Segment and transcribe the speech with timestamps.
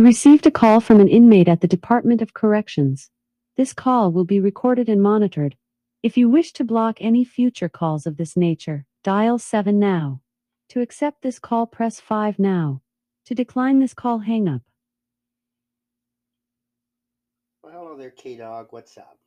[0.00, 3.10] You received a call from an inmate at the Department of Corrections.
[3.58, 5.56] This call will be recorded and monitored.
[6.02, 10.22] If you wish to block any future calls of this nature, dial 7 now.
[10.70, 12.80] To accept this call, press 5 now.
[13.26, 14.62] To decline this call, hang up.
[17.62, 18.68] Well, hello there, K Dog.
[18.70, 19.18] What's up?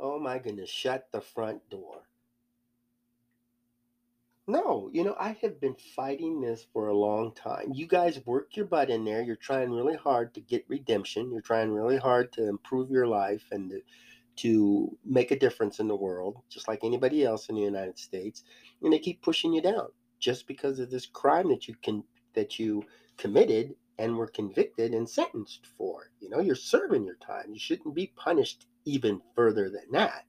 [0.00, 2.02] Oh my goodness, shut the front door.
[4.50, 7.70] No, you know, I have been fighting this for a long time.
[7.74, 9.20] You guys work your butt in there.
[9.20, 11.30] You're trying really hard to get redemption.
[11.30, 13.82] You're trying really hard to improve your life and to,
[14.36, 18.44] to make a difference in the world, just like anybody else in the United States.
[18.82, 22.58] And they keep pushing you down just because of this crime that you can that
[22.58, 22.84] you
[23.18, 26.10] committed and were convicted and sentenced for.
[26.20, 27.52] You know, you're serving your time.
[27.52, 30.24] You shouldn't be punished even further than that.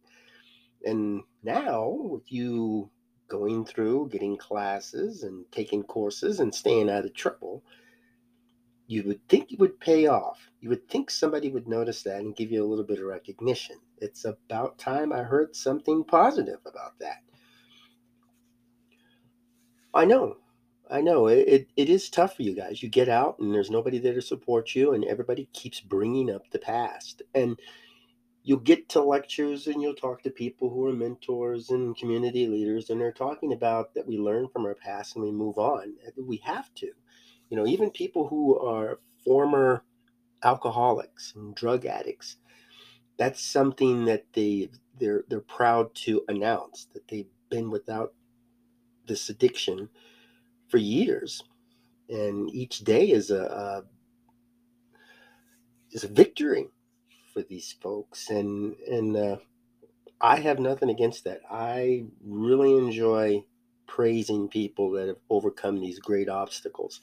[0.83, 2.89] And now, with you
[3.29, 7.63] going through, getting classes and taking courses and staying out of trouble,
[8.87, 10.49] you would think it would pay off.
[10.61, 13.77] You would think somebody would notice that and give you a little bit of recognition.
[13.99, 17.21] It's about time I heard something positive about that.
[19.93, 20.37] I know.
[20.89, 21.27] I know.
[21.27, 22.81] It, it, it is tough for you guys.
[22.81, 26.49] You get out and there's nobody there to support you, and everybody keeps bringing up
[26.49, 27.21] the past.
[27.35, 27.59] And
[28.49, 32.89] you'll get to lectures and you'll talk to people who are mentors and community leaders
[32.89, 36.37] and they're talking about that we learn from our past and we move on we
[36.37, 36.91] have to.
[37.51, 39.83] You know even people who are former
[40.43, 42.37] alcoholics and drug addicts
[43.17, 48.13] that's something that they they're they're proud to announce that they've been without
[49.05, 49.89] this addiction
[50.69, 51.43] for years.
[52.09, 53.83] And each day is a, a
[55.91, 56.69] is a victory
[57.39, 59.37] for these folks, and and uh,
[60.19, 61.41] I have nothing against that.
[61.49, 63.43] I really enjoy
[63.87, 67.01] praising people that have overcome these great obstacles,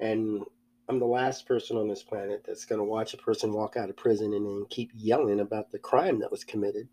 [0.00, 0.44] and
[0.88, 3.90] I'm the last person on this planet that's going to watch a person walk out
[3.90, 6.88] of prison and then keep yelling about the crime that was committed.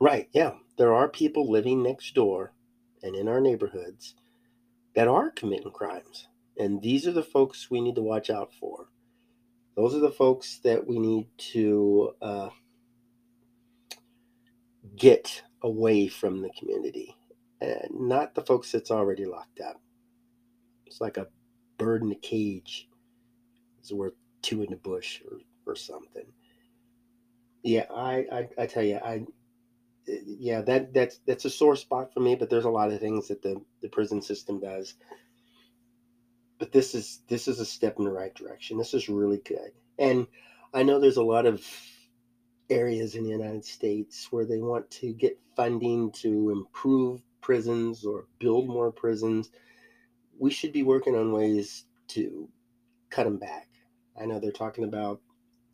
[0.00, 2.52] Right, yeah, there are people living next door
[3.02, 4.14] and in our neighborhoods
[4.94, 6.28] that are committing crimes.
[6.56, 8.88] And these are the folks we need to watch out for.
[9.78, 12.48] Those are the folks that we need to uh,
[14.96, 17.14] get away from the community,
[17.60, 19.80] and not the folks that's already locked up.
[20.84, 21.28] It's like a
[21.78, 22.88] bird in a cage
[23.80, 26.26] is worth two in the bush or, or something.
[27.62, 29.26] Yeah, I, I, I tell you, I
[30.08, 32.34] yeah, that that's that's a sore spot for me.
[32.34, 34.94] But there's a lot of things that the the prison system does
[36.58, 38.78] but this is this is a step in the right direction.
[38.78, 39.72] This is really good.
[39.98, 40.26] And
[40.74, 41.64] I know there's a lot of
[42.70, 48.26] areas in the United States where they want to get funding to improve prisons or
[48.38, 49.50] build more prisons.
[50.38, 52.48] We should be working on ways to
[53.10, 53.68] cut them back.
[54.20, 55.20] I know they're talking about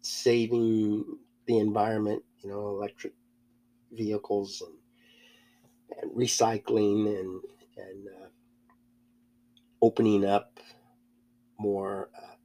[0.02, 1.04] saving
[1.46, 3.14] the environment, you know, electric
[3.92, 7.40] vehicles and, and recycling and
[7.76, 8.28] and uh,
[9.84, 10.60] opening up
[11.58, 12.36] more uh,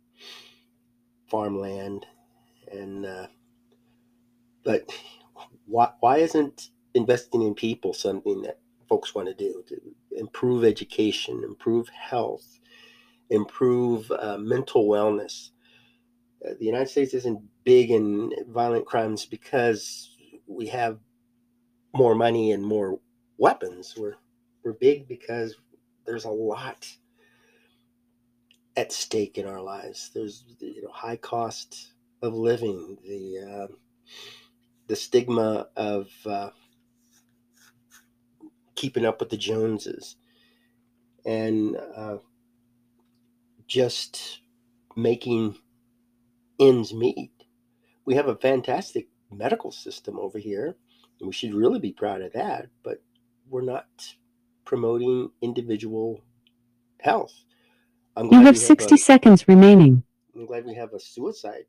[1.29, 2.05] farmland
[2.71, 3.27] and uh,
[4.65, 4.81] but
[5.65, 9.63] why, why isn't investing in people something that folks want to do?
[9.67, 9.79] To
[10.11, 12.59] improve education improve health
[13.29, 15.51] improve uh, mental wellness.
[16.45, 20.15] Uh, the united states isn't big in violent crimes because
[20.47, 20.99] we have
[21.93, 22.99] more money and more
[23.37, 23.95] weapons.
[23.97, 24.15] We're
[24.63, 25.55] we're big because
[26.05, 26.87] there's a lot
[28.79, 30.09] at stake in our lives.
[30.13, 31.91] There's you know high cost
[32.21, 33.75] of living, the uh,
[34.87, 36.51] the stigma of uh,
[38.75, 40.15] keeping up with the Joneses,
[41.25, 42.17] and uh,
[43.67, 44.39] just
[44.95, 45.57] making
[46.57, 47.31] ends meet.
[48.05, 50.77] We have a fantastic medical system over here,
[51.19, 52.67] and we should really be proud of that.
[52.81, 53.03] But
[53.49, 54.15] we're not
[54.63, 56.21] promoting individual
[57.01, 57.43] health
[58.17, 60.03] you have 60 have a, seconds remaining.
[60.35, 61.65] I'm glad we have a suicide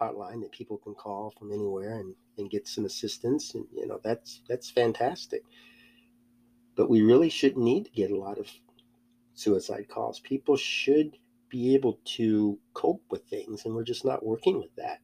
[0.00, 3.54] hotline that people can call from anywhere and, and get some assistance.
[3.54, 5.42] And, you know, that's, that's fantastic.
[6.76, 8.48] But we really shouldn't need to get a lot of
[9.34, 10.20] suicide calls.
[10.20, 11.16] People should
[11.48, 15.00] be able to cope with things, and we're just not working with that.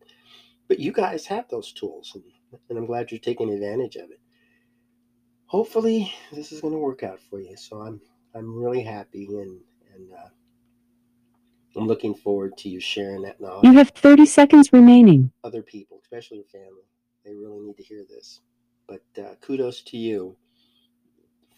[0.69, 2.25] But you guys have those tools, and,
[2.69, 4.21] and I'm glad you're taking advantage of it.
[5.47, 7.57] Hopefully, this is going to work out for you.
[7.57, 8.01] So I'm
[8.35, 9.61] I'm really happy, and
[9.95, 10.29] and uh,
[11.77, 13.65] I'm looking forward to you sharing that knowledge.
[13.65, 15.33] You have 30 seconds remaining.
[15.43, 16.83] Other people, especially your family,
[17.25, 18.41] they really need to hear this.
[18.87, 20.37] But uh, kudos to you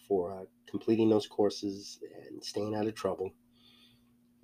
[0.06, 3.32] for uh, completing those courses and staying out of trouble.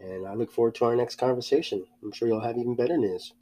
[0.00, 1.84] And I look forward to our next conversation.
[2.02, 3.34] I'm sure you'll have even better news.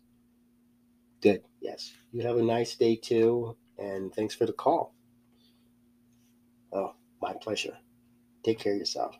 [1.20, 1.42] Good.
[1.60, 1.92] Yes.
[2.12, 3.56] You have a nice day too.
[3.78, 4.92] And thanks for the call.
[6.72, 7.78] Oh, my pleasure.
[8.44, 9.16] Take care of yourself.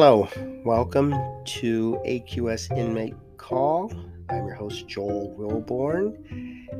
[0.00, 0.28] Hello,
[0.64, 1.10] welcome
[1.44, 3.92] to AQS Inmate Call.
[4.30, 6.14] I'm your host, Joel Wilborn,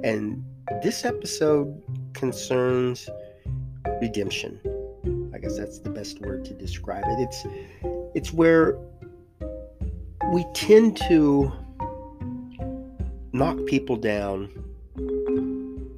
[0.04, 0.44] and
[0.84, 1.82] this episode
[2.14, 3.10] concerns
[4.00, 4.60] redemption.
[5.34, 7.18] I guess that's the best word to describe it.
[7.18, 7.44] It's
[8.14, 8.78] it's where
[10.32, 11.52] we tend to
[13.32, 14.48] knock people down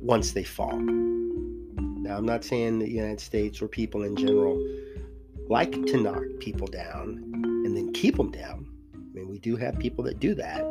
[0.00, 0.78] once they fall.
[0.78, 4.58] Now, I'm not saying the United States or people in general
[5.50, 7.18] like to knock people down
[7.64, 8.66] and then keep them down.
[8.94, 10.62] I mean, we do have people that do that.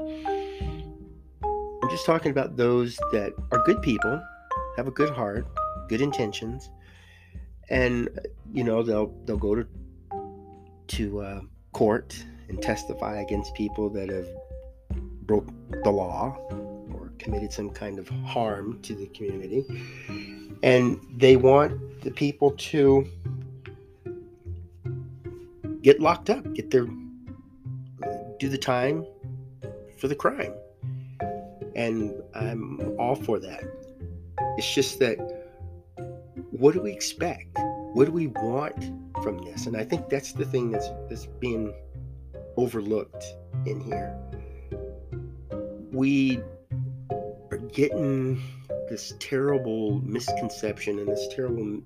[1.43, 4.21] I'm just talking about those that are good people,
[4.77, 5.45] have a good heart,
[5.89, 6.69] good intentions,
[7.69, 8.07] and
[8.53, 9.67] you know they'll they'll go to
[10.87, 11.41] to uh,
[11.73, 14.27] court and testify against people that have
[15.23, 15.47] broke
[15.83, 16.37] the law
[16.93, 19.65] or committed some kind of harm to the community,
[20.63, 23.05] and they want the people to
[25.81, 26.87] get locked up, get their
[28.39, 29.05] do the time
[29.97, 30.53] for the crime.
[31.75, 33.63] And I'm all for that.
[34.57, 35.17] It's just that
[36.51, 37.57] what do we expect?
[37.93, 38.91] What do we want
[39.23, 39.65] from this?
[39.65, 41.73] And I think that's the thing that's that's being
[42.57, 43.23] overlooked
[43.65, 44.17] in here.
[45.91, 46.41] We
[47.51, 48.41] are getting
[48.89, 51.81] this terrible misconception and this terrible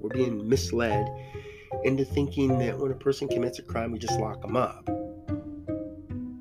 [0.00, 1.06] we're being misled
[1.84, 4.88] into thinking that when a person commits a crime, we just lock them up.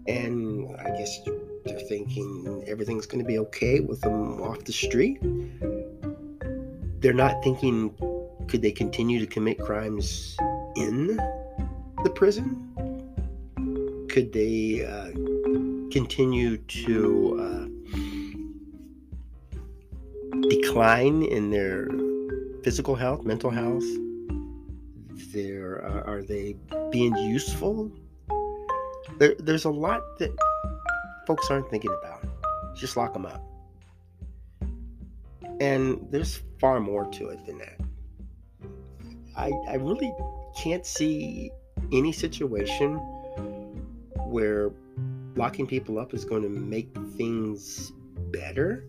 [0.08, 1.20] And I guess
[1.66, 5.20] they're thinking everything's going to be okay with them off the street.
[7.02, 7.94] They're not thinking,
[8.48, 10.38] could they continue to commit crimes
[10.76, 11.18] in
[12.04, 12.70] the prison?
[14.10, 15.12] Could they uh,
[15.92, 17.66] continue to uh,
[20.48, 21.90] decline in their
[22.64, 23.84] physical health, mental health?
[25.34, 25.86] There?
[25.86, 26.56] Uh, are they
[26.92, 27.92] being useful?
[29.18, 30.32] There, there's a lot that
[31.28, 32.24] folks aren't thinking about.
[32.76, 33.44] Just lock them up.
[35.60, 37.80] And there's far more to it than that.
[39.36, 40.14] I, I really
[40.58, 41.52] can't see
[41.92, 42.96] any situation
[44.28, 44.72] where
[45.36, 47.92] locking people up is going to make things
[48.32, 48.86] better.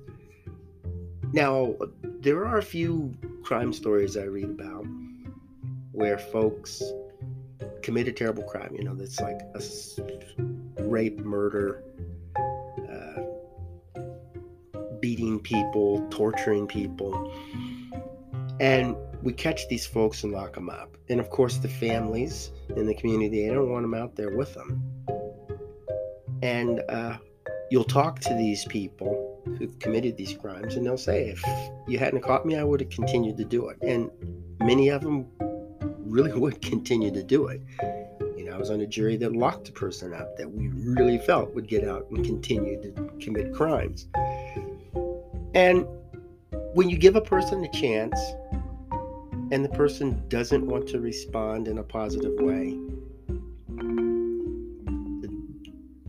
[1.33, 1.75] Now,
[2.21, 4.87] there are a few crime stories I read about
[5.95, 6.83] where folks
[7.83, 8.75] commit a terrible crime.
[8.77, 11.83] You know, that's like a rape, murder,
[12.91, 14.01] uh,
[15.01, 17.33] beating people, torturing people.
[18.61, 20.97] And we catch these folks and lock them up.
[21.09, 24.55] And of course, the families in the community, they don't want them out there with
[24.55, 24.83] them.
[26.43, 27.19] And uh,
[27.71, 31.43] you'll talk to these people who've committed these crimes, and they'll say, if
[31.87, 33.77] you hadn't caught me, I would have continued to do it.
[33.83, 34.11] And
[34.61, 35.27] many of them
[36.07, 37.61] really would continue to do it.
[38.37, 41.19] You know, I was on a jury that locked a person up that we really
[41.19, 44.07] felt would get out and continue to commit crimes.
[45.55, 45.87] And
[46.75, 48.19] when you give a person a chance
[49.51, 52.77] and the person doesn't want to respond in a positive way,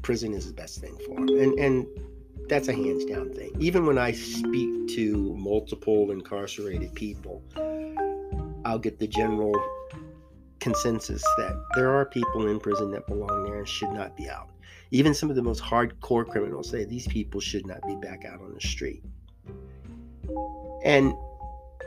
[0.01, 1.29] prison is the best thing for them.
[1.29, 1.87] And, and
[2.47, 3.51] that's a hands down thing.
[3.59, 7.43] Even when I speak to multiple incarcerated people,
[8.63, 9.53] I'll get the general
[10.65, 14.49] consensus that there are people in prison that belong there and should not be out.
[14.89, 18.41] Even some of the most hardcore criminals say these people should not be back out
[18.41, 19.03] on the street.
[20.83, 21.13] And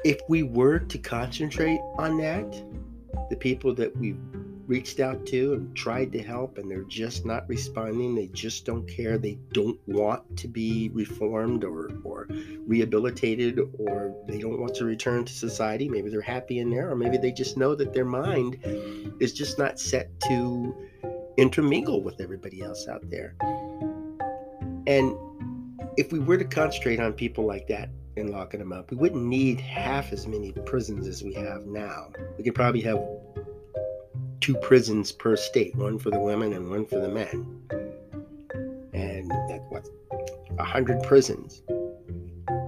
[0.04, 2.62] if we were to concentrate on that,
[3.30, 4.14] the people that we
[4.68, 8.14] reached out to and tried to help and they're just not responding.
[8.14, 9.16] They just don't care.
[9.16, 12.28] They don't want to be reformed or, or
[12.66, 15.88] rehabilitated or they don't want to return to society.
[15.88, 18.58] Maybe they're happy in there or maybe they just know that their mind
[19.20, 20.76] is just not set to
[21.38, 23.34] intermingle with everybody else out there.
[24.86, 25.16] And
[25.96, 29.24] if we were to concentrate on people like that and locking them up we wouldn't
[29.24, 32.10] need half as many prisons as we have now.
[32.36, 32.98] We could probably have
[34.40, 37.46] two prisons per state, one for the women and one for the men.
[38.92, 39.88] And that what
[40.58, 41.62] a hundred prisons.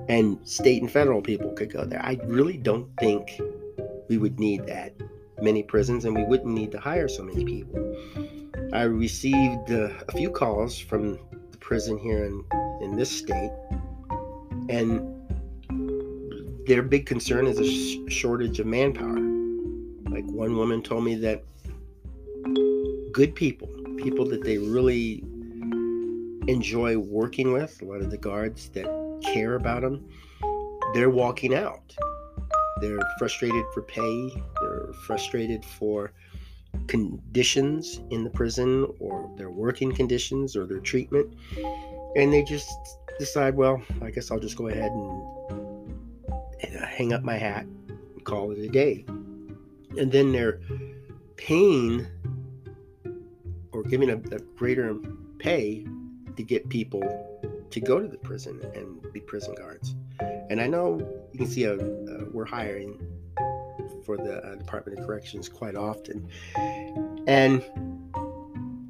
[0.08, 2.04] And state and federal people could go there.
[2.04, 3.40] I really don't think
[4.08, 4.94] we would need that
[5.40, 7.96] many prisons and we wouldn't need to hire so many people.
[8.72, 11.18] I received uh, a few calls from
[11.50, 12.44] the prison here in,
[12.82, 13.50] in this state,
[14.68, 15.16] and
[16.66, 19.18] their big concern is a sh- shortage of manpower.
[20.08, 21.44] Like one woman told me that
[23.12, 25.22] good people, people that they really
[26.48, 28.86] enjoy working with, a lot of the guards that
[29.22, 30.08] care about them,
[30.94, 31.94] they're walking out.
[32.80, 36.12] They're frustrated for pay, they're frustrated for
[36.86, 41.34] conditions in the prison or their working conditions or their treatment.
[42.16, 42.70] And they just
[43.18, 45.92] decide, well, I guess I'll just go ahead and,
[46.62, 49.04] and uh, hang up my hat and call it a day.
[49.98, 50.60] And then they're
[51.36, 52.06] paying
[53.80, 54.94] or giving a, a greater
[55.38, 55.86] pay
[56.36, 57.02] to get people
[57.70, 59.94] to go to the prison and be prison guards.
[60.50, 60.98] And I know
[61.32, 63.00] you can see a, uh, we're hiring
[64.04, 66.28] for the uh, Department of Corrections quite often.
[67.26, 67.64] And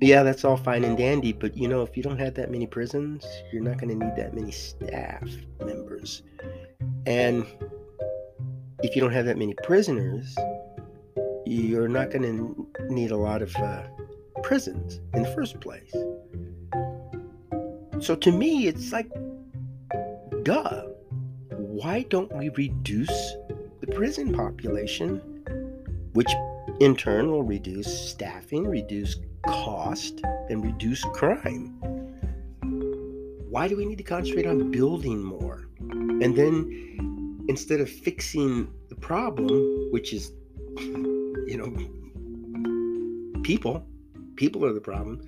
[0.01, 2.67] yeah, that's all fine and dandy, but you know, if you don't have that many
[2.67, 5.29] prisons, you're not going to need that many staff
[5.65, 6.23] members.
[7.07, 7.47] And
[8.83, 10.35] if you don't have that many prisoners,
[11.45, 13.83] you're not going to need a lot of uh,
[14.43, 15.93] prisons in the first place.
[18.01, 19.11] So to me, it's like,
[20.43, 20.87] duh.
[21.51, 23.35] Why don't we reduce
[23.81, 25.19] the prison population,
[26.13, 26.31] which
[26.81, 29.17] in turn will reduce staffing, reduce
[29.47, 31.69] cost, and reduce crime?
[33.49, 35.69] Why do we need to concentrate on building more?
[35.81, 40.33] And then instead of fixing the problem, which is,
[40.79, 43.87] you know, people,
[44.41, 45.21] people are the problem,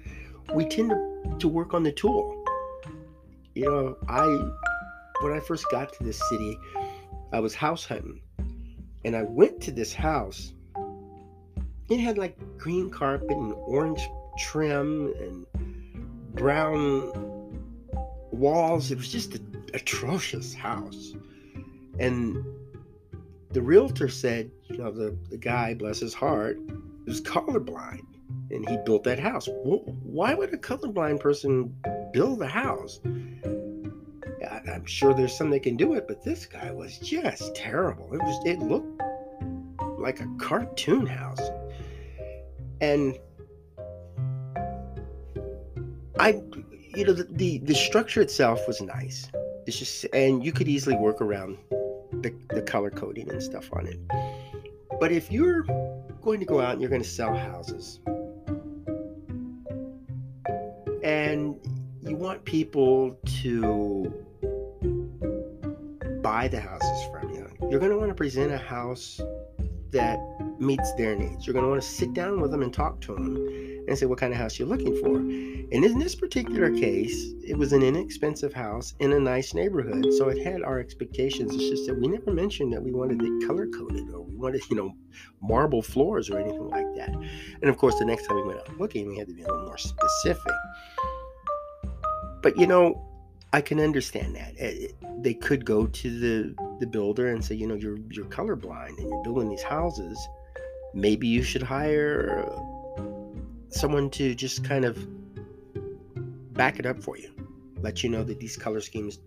[0.55, 2.43] we tend to, to work on the tool.
[3.55, 4.25] You know, I
[5.21, 6.59] when I first got to this city,
[7.31, 8.23] I was house hunting.
[9.05, 10.55] And I went to this house.
[11.91, 14.01] It had like green carpet and orange
[14.39, 15.47] trim and
[16.35, 17.13] brown
[18.31, 18.91] walls.
[18.91, 21.13] It was just an atrocious house.
[21.99, 22.43] And
[23.51, 26.59] the realtor said, you know, the, the guy, bless his heart,
[27.05, 28.12] was colorblind
[28.53, 29.49] and he built that house.
[29.49, 31.75] Well, why would a colorblind person
[32.13, 33.01] build a house?
[34.71, 38.13] I'm sure there's some that can do it, but this guy was just terrible.
[38.13, 39.01] It was it looked
[39.99, 41.41] like a cartoon house.
[42.81, 43.19] And
[46.19, 46.43] I
[46.95, 49.29] you know the, the, the structure itself was nice.
[49.67, 53.87] It's just and you could easily work around the, the color coding and stuff on
[53.87, 53.99] it.
[55.01, 55.63] But if you're
[56.21, 58.01] going to go out and you're going to sell houses
[61.03, 61.57] and
[62.03, 64.13] you want people to
[66.23, 69.21] buy the houses from you, you're going to want to present a house
[69.91, 70.19] that
[70.59, 71.47] meets their needs.
[71.47, 73.42] You're going to want to sit down with them and talk to them
[73.93, 75.17] and say what kind of house you're looking for.
[75.17, 80.07] And in this particular case, it was an inexpensive house in a nice neighborhood.
[80.15, 81.55] So it had our expectations.
[81.55, 84.63] It's just that we never mentioned that we wanted it color coded or we wanted,
[84.71, 84.93] you know,
[85.41, 87.11] marble floors or anything like that.
[87.11, 89.47] And of course, the next time we went out looking, we had to be a
[89.47, 90.53] little more specific.
[92.43, 93.09] But you know,
[93.53, 94.55] I can understand that.
[94.59, 98.99] Eh, they could go to the the builder and say, you know, you're you're colorblind
[98.99, 100.19] and you're building these houses.
[100.95, 102.47] Maybe you should hire
[103.73, 105.07] someone to just kind of
[106.55, 107.31] back it up for you,
[107.81, 109.19] let you know that these color schemes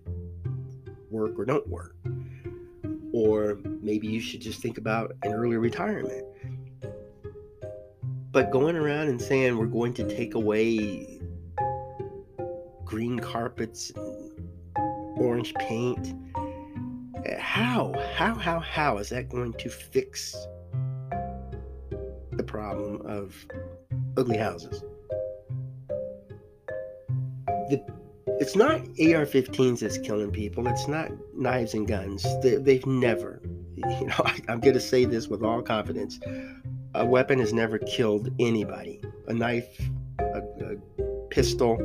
[1.09, 1.95] work or don't work.
[3.13, 6.25] Or maybe you should just think about an early retirement.
[8.31, 11.19] But going around and saying we're going to take away
[12.83, 13.91] green carpets,
[15.15, 16.13] orange paint.
[17.25, 20.35] Eh, how, how, how, how is that going to fix
[22.31, 23.33] the problem of
[24.17, 24.83] ugly houses?
[27.69, 27.83] The,
[28.39, 30.67] it's not AR-15s that's killing people.
[30.67, 32.25] It's not knives and guns.
[32.41, 33.41] They, have never,
[33.75, 36.19] you know, I, I'm going to say this with all confidence.
[36.93, 39.01] A weapon has never killed anybody.
[39.27, 39.79] A knife,
[40.19, 41.77] a, a pistol,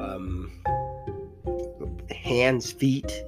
[0.00, 0.50] um,
[2.10, 3.24] hands, feet,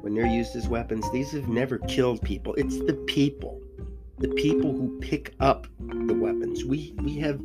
[0.00, 2.54] when they're used as weapons, these have never killed people.
[2.54, 3.62] It's the people,
[4.18, 5.66] the people who pick up
[6.24, 6.64] weapons.
[6.64, 7.40] We we have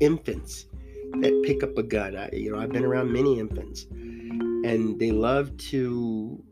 [0.00, 0.66] infants
[1.20, 2.16] that pick up a gun.
[2.16, 6.42] I, you know, I've been around many infants, and they love to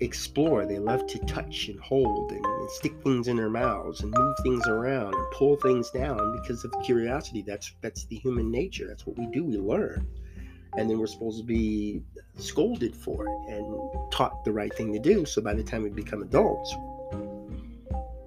[0.00, 0.66] explore.
[0.66, 4.36] They love to touch and hold and, and, stick things in their mouths and move
[4.42, 7.42] things around and pull things down because of curiosity.
[7.42, 8.86] That's that's the human nature.
[8.86, 9.44] That's what we do.
[9.44, 10.06] We learn
[10.76, 12.02] and then we're supposed to be
[12.36, 15.24] scolded for it and taught the right thing to do.
[15.24, 16.74] So by the time we become adults,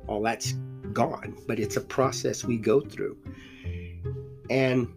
[0.08, 0.56] all that's
[0.94, 1.38] gone.
[1.48, 3.18] But it's a process we go through.
[4.50, 4.88] And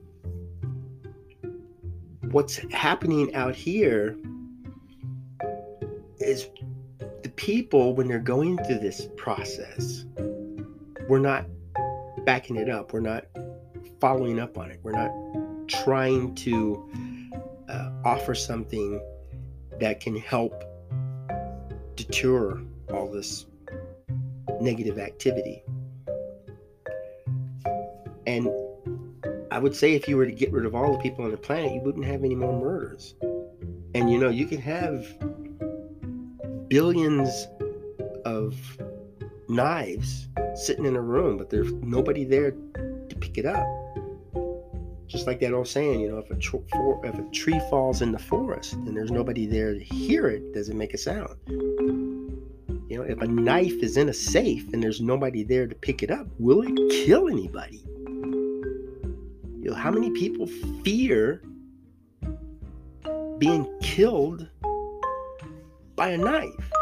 [2.30, 4.16] what's happening out here
[6.18, 6.48] is
[7.22, 10.04] the people, when they're going through this process,
[11.08, 11.46] we're not
[12.24, 12.92] backing it up.
[12.92, 13.24] We're not
[14.00, 14.80] following up on it.
[14.82, 15.10] We're not
[15.68, 16.88] trying to
[17.68, 19.00] uh, offer something
[19.80, 20.64] that can help
[21.96, 22.60] deter
[22.92, 23.46] all this
[24.60, 25.62] negative activity.
[28.26, 28.48] And
[29.50, 31.36] I would say if you were to get rid of all the people on the
[31.36, 33.14] planet, you wouldn't have any more murders.
[33.94, 35.06] And you know, you could have
[36.68, 37.48] billions
[38.24, 38.56] of
[39.48, 43.66] knives sitting in a room, but there's nobody there to pick it up.
[45.08, 48.00] Just like that old saying, you know, if a, tr- for, if a tree falls
[48.00, 51.34] in the forest and there's nobody there to hear it, does it make a sound?
[51.48, 56.04] You know, if a knife is in a safe and there's nobody there to pick
[56.04, 57.84] it up, will it kill anybody?
[59.70, 60.48] You know, how many people
[60.82, 61.42] fear
[63.38, 64.48] being killed
[65.94, 66.72] by a knife?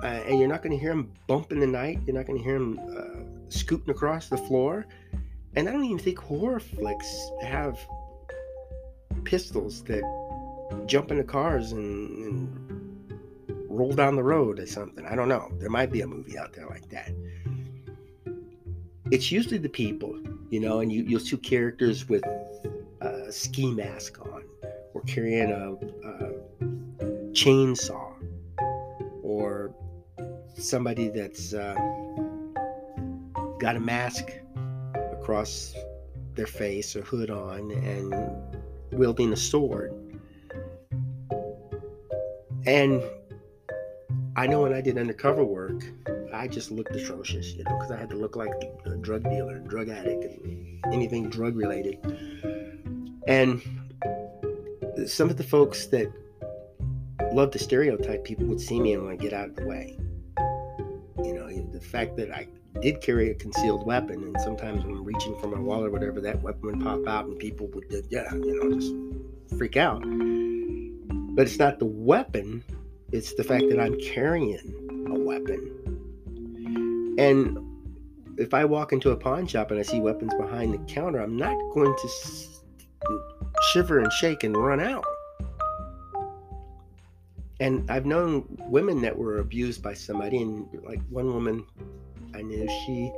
[0.00, 1.98] Uh, and you're not going to hear them bump in the night.
[2.06, 4.86] You're not going to hear them uh, scooting across the floor.
[5.56, 7.76] And I don't even think horror flicks have
[9.24, 10.04] pistols that
[10.86, 13.18] jump into cars and, and
[13.68, 15.04] roll down the road or something.
[15.04, 15.50] I don't know.
[15.58, 17.10] There might be a movie out there like that.
[19.10, 20.16] It's usually the people,
[20.50, 22.24] you know, and you, you'll see characters with
[23.00, 24.44] a ski mask on
[24.94, 25.72] or carrying a,
[26.06, 26.50] a
[27.32, 28.12] chainsaw
[29.22, 29.72] or
[30.58, 31.74] somebody that's uh,
[33.58, 34.24] got a mask
[35.12, 35.74] across
[36.34, 38.14] their face or hood on and
[38.92, 39.92] wielding a sword.
[42.66, 43.02] And
[44.36, 45.84] I know when I did undercover work,
[46.40, 48.50] I just looked atrocious, you know, because I had to look like
[48.86, 51.98] a drug dealer, drug addict, and anything drug related.
[53.26, 53.60] And
[55.06, 56.10] some of the folks that
[57.32, 59.98] love to stereotype people would see me and want to get out of the way.
[61.22, 62.48] You know, the fact that I
[62.80, 66.22] did carry a concealed weapon, and sometimes when I'm reaching for my wallet or whatever,
[66.22, 70.02] that weapon would pop out, and people would, yeah, you know, just freak out.
[71.36, 72.64] But it's not the weapon
[73.12, 74.54] it's the fact that I'm carrying
[75.08, 75.89] a weapon.
[77.20, 77.58] And
[78.38, 81.36] if I walk into a pawn shop and I see weapons behind the counter, I'm
[81.36, 82.08] not going to
[83.72, 85.04] shiver and shake and run out.
[87.60, 91.66] And I've known women that were abused by somebody, and like one woman
[92.34, 93.12] I knew, she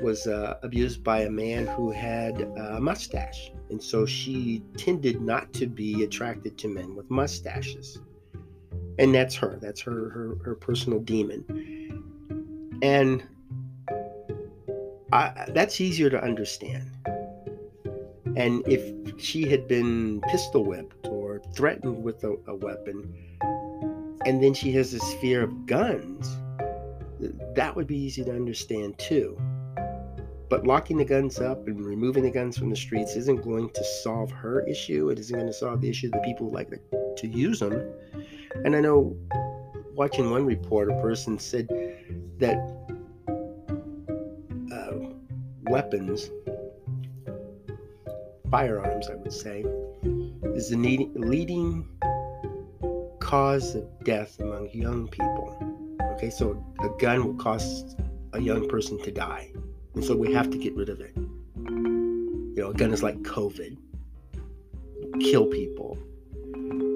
[0.00, 3.50] was uh, abused by a man who had a mustache.
[3.70, 7.98] And so she tended not to be attracted to men with mustaches
[8.98, 11.81] and that's her that's her her, her personal demon
[12.82, 13.22] and
[15.12, 16.90] I, that's easier to understand
[18.36, 23.14] and if she had been pistol whipped or threatened with a, a weapon
[24.24, 26.36] and then she has this fear of guns
[27.54, 29.38] that would be easy to understand too
[30.52, 33.82] but locking the guns up and removing the guns from the streets isn't going to
[34.02, 35.08] solve her issue.
[35.08, 36.68] It isn't going to solve the issue of the people who like
[37.16, 37.90] to use them.
[38.62, 39.16] And I know
[39.94, 41.68] watching one report, a person said
[42.42, 42.58] that
[44.72, 44.94] uh,
[45.70, 46.28] weapons,
[48.50, 49.64] firearms, I would say,
[50.56, 51.88] is the leading
[53.20, 55.56] cause of death among young people.
[56.14, 57.94] Okay, so a gun will cause
[58.32, 59.52] a young person to die.
[59.94, 61.12] And so we have to get rid of it.
[61.14, 63.76] You know, a gun is like COVID,
[65.20, 65.96] kill people,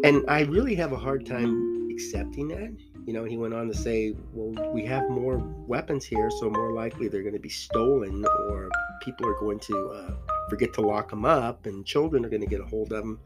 [0.03, 2.96] and I really have a hard time accepting that.
[3.07, 6.73] You know, he went on to say, well, we have more weapons here, so more
[6.73, 8.69] likely they're going to be stolen, or
[9.01, 10.11] people are going to uh,
[10.51, 13.21] forget to lock them up, and children are going to get a hold of them.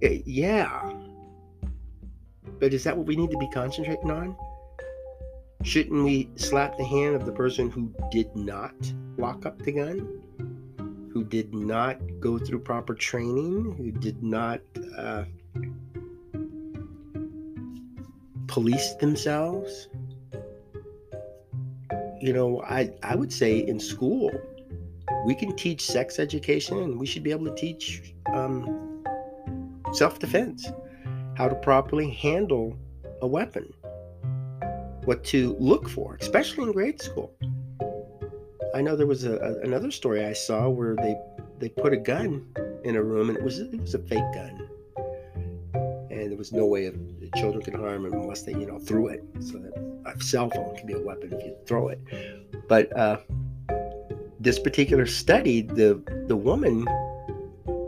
[0.00, 0.90] Eh, yeah.
[2.58, 4.34] But is that what we need to be concentrating on?
[5.64, 8.74] Shouldn't we slap the hand of the person who did not
[9.18, 10.22] lock up the gun?
[11.12, 13.74] Who did not go through proper training?
[13.76, 14.60] Who did not.
[14.96, 15.24] Uh,
[18.54, 19.88] police themselves.
[22.20, 24.30] You know, I, I would say in school,
[25.26, 29.02] we can teach sex education and we should be able to teach um,
[29.92, 30.70] self defense,
[31.36, 32.78] how to properly handle
[33.22, 33.74] a weapon,
[35.04, 37.34] what to look for, especially in grade school.
[38.72, 41.16] I know there was a, a, another story I saw where they,
[41.58, 42.46] they put a gun
[42.84, 44.68] in a room and it was it was a fake gun
[46.10, 46.94] and there was no way of
[47.34, 49.24] children can harm unless they, you know, threw it.
[49.40, 49.74] So that
[50.06, 52.00] a cell phone can be a weapon if you throw it.
[52.68, 53.18] But uh,
[54.40, 56.86] this particular study, the the woman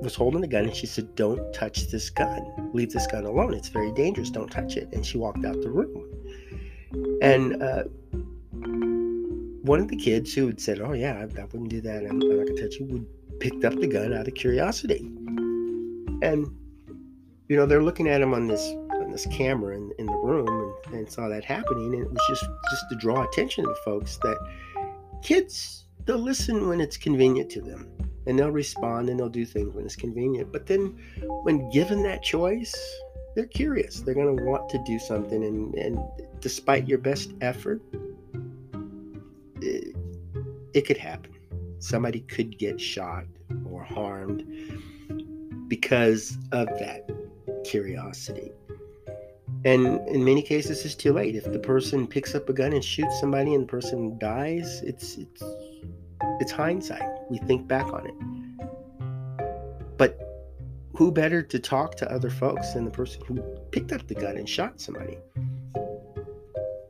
[0.06, 2.70] was holding the gun and she said, Don't touch this gun.
[2.72, 3.54] Leave this gun alone.
[3.54, 4.30] It's very dangerous.
[4.30, 4.88] Don't touch it.
[4.92, 6.04] And she walked out the room.
[7.20, 7.84] And uh,
[9.62, 12.04] one of the kids who had said, Oh, yeah, I, I wouldn't do that.
[12.04, 13.06] I'm, I'm not to touch you, would
[13.40, 15.00] picked up the gun out of curiosity.
[16.22, 16.46] And,
[17.48, 18.62] you know, they're looking at him on this
[19.06, 21.94] on this camera in, in the room and, and saw that happening.
[21.94, 24.36] And it was just just to draw attention to folks that
[25.22, 27.88] kids, they'll listen when it's convenient to them
[28.26, 30.52] and they'll respond and they'll do things when it's convenient.
[30.52, 30.98] But then
[31.42, 32.74] when given that choice,
[33.34, 34.00] they're curious.
[34.00, 35.44] They're going to want to do something.
[35.44, 35.98] And, and
[36.40, 37.80] despite your best effort,
[39.60, 39.94] it,
[40.74, 41.32] it could happen.
[41.78, 43.24] Somebody could get shot
[43.70, 44.44] or harmed
[45.68, 47.08] because of that
[47.64, 48.52] curiosity.
[49.66, 51.34] And in many cases, it's too late.
[51.34, 55.16] If the person picks up a gun and shoots somebody and the person dies, it's
[55.16, 55.42] it's
[56.40, 57.02] it's hindsight.
[57.28, 58.14] We think back on it.
[59.98, 60.20] But
[60.94, 64.36] who better to talk to other folks than the person who picked up the gun
[64.36, 65.18] and shot somebody?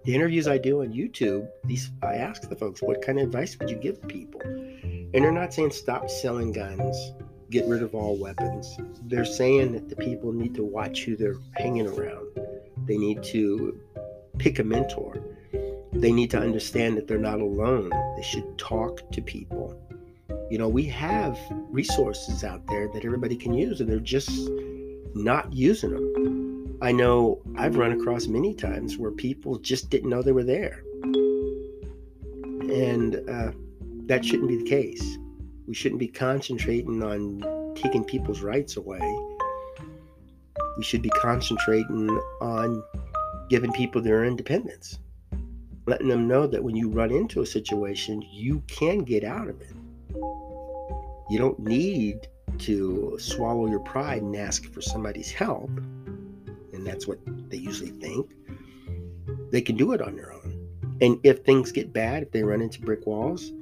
[0.04, 3.58] The interviews I do on YouTube, these I ask the folks, what kind of advice
[3.58, 4.42] would you give people?
[4.42, 7.12] And they're not saying stop selling guns,
[7.50, 8.78] get rid of all weapons.
[9.06, 12.35] They're saying that the people need to watch who they're hanging around.
[12.86, 13.78] They need to
[14.38, 15.22] pick a mentor.
[15.92, 17.90] They need to understand that they're not alone.
[18.16, 19.78] They should talk to people.
[20.50, 21.38] You know, we have
[21.70, 24.48] resources out there that everybody can use, and they're just
[25.14, 26.78] not using them.
[26.82, 30.82] I know I've run across many times where people just didn't know they were there.
[31.02, 33.52] And uh,
[34.06, 35.18] that shouldn't be the case.
[35.66, 39.00] We shouldn't be concentrating on taking people's rights away.
[40.76, 42.08] We should be concentrating
[42.40, 42.82] on
[43.48, 44.98] giving people their independence,
[45.86, 49.60] letting them know that when you run into a situation, you can get out of
[49.60, 49.74] it.
[51.28, 55.70] You don't need to swallow your pride and ask for somebody's help.
[56.72, 58.30] And that's what they usually think.
[59.50, 60.68] They can do it on their own.
[61.00, 63.52] And if things get bad, if they run into brick walls,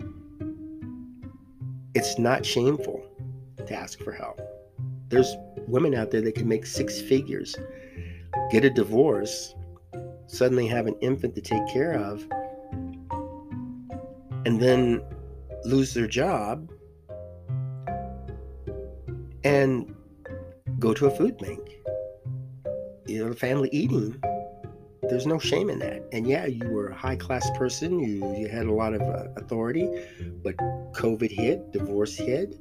[1.94, 3.04] it's not shameful
[3.66, 4.40] to ask for help.
[5.08, 5.34] There's
[5.68, 7.56] women out there that can make six figures,
[8.50, 9.54] get a divorce,
[10.26, 12.26] suddenly have an infant to take care of,
[14.46, 15.02] and then
[15.64, 16.70] lose their job
[19.44, 19.94] and
[20.78, 21.60] go to a food bank.
[23.06, 24.20] You know, family eating
[25.08, 26.02] there's no shame in that.
[26.12, 29.28] And yeah, you were a high class person, you, you had a lot of uh,
[29.36, 29.88] authority,
[30.42, 30.56] but
[30.92, 32.56] COVID hit, divorce hit,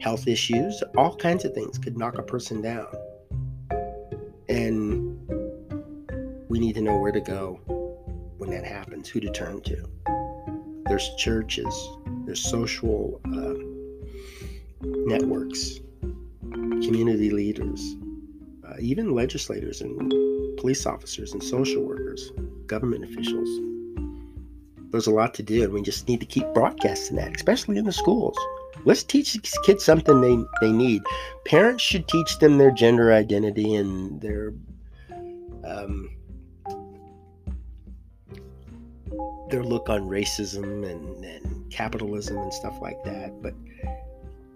[0.00, 2.88] health issues, all kinds of things could knock a person down.
[4.48, 5.18] And
[6.48, 7.60] we need to know where to go
[8.38, 9.84] when that happens, who to turn to.
[10.86, 11.72] There's churches,
[12.24, 13.54] there's social uh,
[14.80, 15.80] networks,
[16.50, 17.96] community leaders,
[18.66, 20.10] uh, even legislators and
[20.56, 22.32] police officers and social workers,
[22.66, 23.48] government officials.
[24.90, 27.84] There's a lot to do, and we just need to keep broadcasting that, especially in
[27.84, 28.36] the schools.
[28.84, 31.02] Let's teach these kids something they, they need.
[31.44, 34.52] Parents should teach them their gender identity and their
[35.64, 36.10] um,
[39.50, 43.42] their look on racism and, and capitalism and stuff like that.
[43.42, 43.54] But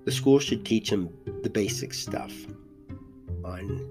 [0.04, 1.10] the school should teach them
[1.42, 2.32] the basic stuff
[3.44, 3.90] on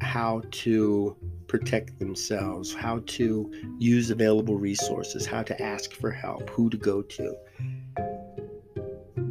[0.00, 6.70] how to protect themselves, how to use available resources, how to ask for help, who
[6.70, 7.34] to go to.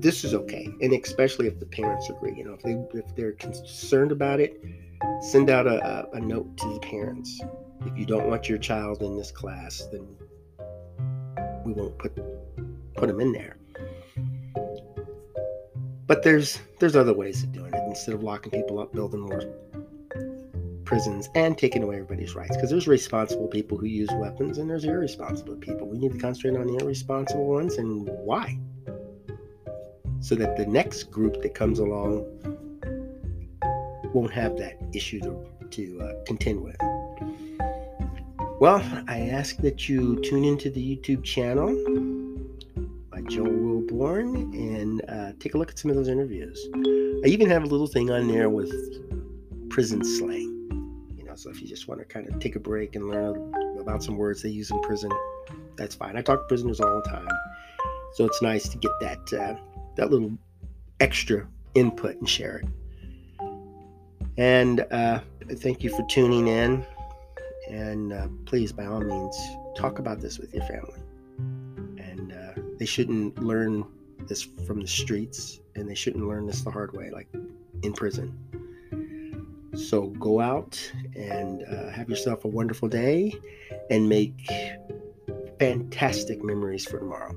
[0.02, 2.34] This is okay, and especially if the parents agree.
[2.36, 4.60] You know, if they if they're concerned about it,
[5.22, 7.40] send out a, a, a note to the parents.
[7.86, 10.08] If you don't want your child in this class, then
[11.64, 12.16] we won't put
[12.96, 13.58] put them in there.
[16.08, 17.84] But there's there's other ways of doing it.
[17.88, 19.44] Instead of locking people up, building more
[20.84, 24.84] prisons and taking away everybody's rights because there's responsible people who use weapons and there's
[24.84, 25.88] irresponsible people.
[25.88, 28.58] We need to concentrate on the irresponsible ones and why.
[30.22, 32.26] So that the next group that comes along
[34.14, 36.78] won't have that issue to, to uh, contend with.
[38.60, 41.70] Well, I ask that you tune into the YouTube channel
[43.10, 46.68] by Joel Wilborn and uh, take a look at some of those interviews.
[47.26, 48.72] I even have a little thing on there with
[49.70, 52.96] prison slang You know, so if you just want to kind of take a break
[52.96, 55.12] and learn about some words they use in prison,
[55.78, 56.16] that's fine.
[56.16, 57.28] I talk to prisoners all the time,
[58.14, 59.56] so it's nice to get that uh,
[59.96, 60.32] that little
[61.00, 62.68] extra input and share it.
[64.38, 65.20] And uh,
[65.58, 66.86] thank you for tuning in.
[67.70, 69.38] And uh, please, by all means,
[69.76, 71.00] talk about this with your family.
[71.98, 73.86] And uh, they shouldn't learn
[74.28, 77.28] this from the streets, and they shouldn't learn this the hard way, like
[77.84, 78.38] in prison.
[79.74, 80.80] So go out
[81.16, 83.34] and uh, have yourself a wonderful day
[83.90, 84.50] and make
[85.60, 87.36] fantastic memories for tomorrow.